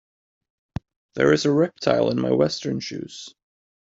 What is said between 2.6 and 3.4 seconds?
shoes.